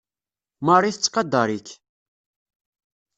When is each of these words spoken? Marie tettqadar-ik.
Marie 0.65 0.93
tettqadar-ik. 0.95 1.67